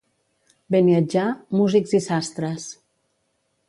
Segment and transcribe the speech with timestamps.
[0.75, 1.27] Beniatjar,
[1.61, 2.69] músics i sastres.